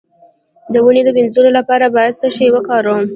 [0.73, 3.03] د وینې د مینځلو لپاره باید څه شی وکاروم؟